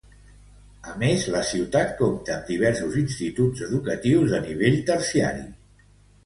A 0.91 0.93
més, 1.01 1.25
la 1.35 1.41
ciutat 1.49 1.93
compta 1.99 2.33
amb 2.37 2.49
diversos 2.53 2.97
instituts 3.03 3.67
educatius 3.69 4.33
de 4.33 4.41
nivell 4.49 4.81
terciari. 4.91 5.47